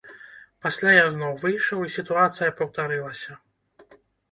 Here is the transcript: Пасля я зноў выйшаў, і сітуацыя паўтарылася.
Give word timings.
Пасля 0.65 0.93
я 0.95 1.03
зноў 1.15 1.35
выйшаў, 1.43 1.79
і 1.85 1.93
сітуацыя 1.97 2.57
паўтарылася. 2.63 3.31